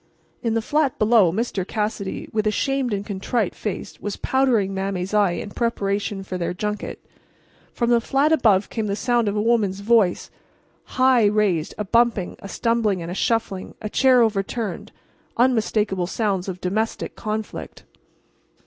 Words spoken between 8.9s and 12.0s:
sound of a woman's voice, high raised, a